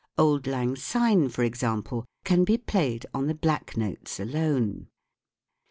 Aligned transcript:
"Auld 0.17 0.47
Lang 0.47 0.75
Syne," 0.75 1.29
for 1.29 1.43
example, 1.43 2.05
can 2.23 2.43
be 2.43 2.57
played 2.57 3.05
on 3.13 3.27
the 3.27 3.35
black 3.35 3.77
notes 3.77 4.19
alone. 4.19 4.87